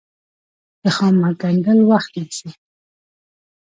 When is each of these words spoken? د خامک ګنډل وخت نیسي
د 0.81 0.83
خامک 0.95 1.33
ګنډل 1.41 1.79
وخت 1.89 2.11
نیسي 2.21 2.49